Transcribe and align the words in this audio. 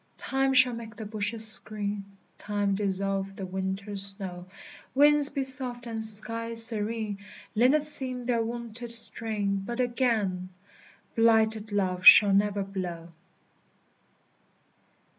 Time 0.17 0.51
shall 0.51 0.73
make 0.73 0.95
the 0.95 1.05
bushes 1.05 1.59
green; 1.59 2.03
Time 2.39 2.73
dissolve 2.73 3.35
the 3.35 3.45
winter 3.45 3.95
snow; 3.95 4.47
Winds 4.95 5.29
be 5.29 5.43
soft, 5.43 5.85
and 5.85 6.03
skies 6.03 6.65
serene; 6.65 7.19
Linnets 7.53 7.87
sing 7.89 8.25
their 8.25 8.41
wonted 8.41 8.89
strain: 8.89 9.61
But 9.63 9.79
again 9.79 10.49
Blighted 11.15 11.71
love 11.71 12.03
shall 12.03 12.33
never 12.33 12.63
blow! 12.63 13.09